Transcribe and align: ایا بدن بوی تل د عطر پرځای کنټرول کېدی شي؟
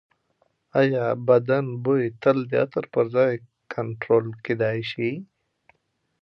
ایا 0.79 1.05
بدن 1.27 1.65
بوی 1.83 2.03
تل 2.21 2.37
د 2.49 2.51
عطر 2.63 2.85
پرځای 2.93 3.33
کنټرول 3.73 4.25
کېدی 4.45 4.79
شي؟ 4.91 5.11